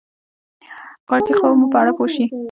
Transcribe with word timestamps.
خارجي 1.07 1.33
قواوو 1.39 1.71
په 1.73 1.77
اړه 1.81 1.91
پوه 1.97 2.07
شي. 2.15 2.25